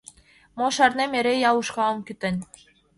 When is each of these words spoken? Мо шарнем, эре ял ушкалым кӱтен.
Мо 0.57 0.67
шарнем, 0.75 1.11
эре 1.19 1.33
ял 1.49 1.55
ушкалым 1.61 1.99
кӱтен. 2.07 2.35